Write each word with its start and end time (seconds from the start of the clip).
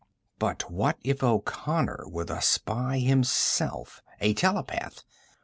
But 0.39 0.71
what 0.71 0.97
if 1.03 1.21
O'Connor 1.21 2.05
were 2.07 2.25
the 2.25 2.39
spy 2.39 2.97
himself 2.97 4.01
a 4.19 4.33
telepath? 4.33 5.03